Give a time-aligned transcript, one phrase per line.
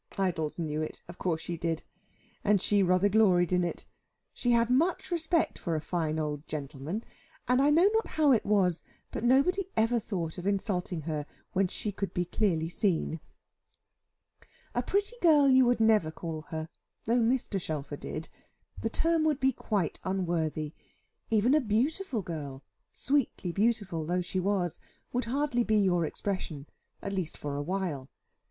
[0.17, 1.83] Idols knew it: of course she did.
[2.43, 3.85] And she rather gloried in it.
[4.33, 7.03] She had much respect for a fine old gentleman;
[7.47, 11.67] and I know not how it was, but nobody ever thought of insulting her when
[11.67, 13.19] she could be clearly seen.
[14.73, 16.69] A "pretty girl" you would never call her
[17.05, 17.61] though Mr.
[17.61, 18.27] Shelfer did
[18.81, 20.73] the term would be quite unworthy;
[21.29, 24.79] even a "beautiful girl," sweetly beautiful though she was,
[25.13, 26.65] would hardly be your expression,
[27.03, 28.09] at least for a while.